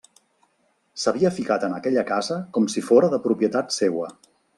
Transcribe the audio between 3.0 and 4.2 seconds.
de propietat seua.